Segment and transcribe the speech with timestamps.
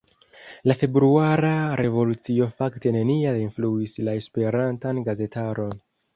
[0.69, 1.51] La februara
[1.81, 5.79] revolucio fakte neniel influis la Esperantan gazetaron.